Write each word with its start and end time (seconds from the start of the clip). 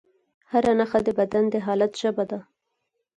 هره 0.51 0.71
نښه 0.79 0.99
د 1.05 1.09
بدن 1.19 1.43
د 1.49 1.55
حالت 1.65 1.91
ژبه 2.01 2.23
ده. 2.31 2.39